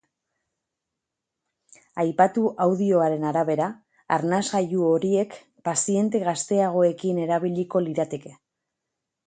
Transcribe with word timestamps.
Aipatu 2.03 2.45
audioaren 2.65 3.27
arabera, 3.33 3.69
arnasgailu 4.19 4.89
horiek 4.89 5.37
paziente 5.69 6.25
gazteagoekin 6.27 7.23
erabiliko 7.29 7.87
lirateke. 7.91 8.37